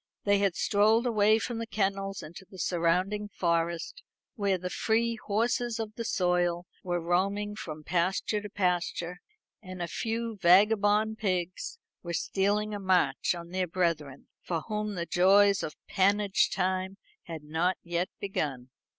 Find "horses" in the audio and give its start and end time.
5.27-5.79